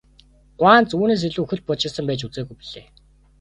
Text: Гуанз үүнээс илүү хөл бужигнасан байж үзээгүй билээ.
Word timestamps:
Гуанз 0.59 0.89
үүнээс 0.99 1.23
илүү 1.27 1.45
хөл 1.47 1.61
бужигнасан 1.67 2.05
байж 2.07 2.21
үзээгүй 2.27 2.55
билээ. 2.59 2.85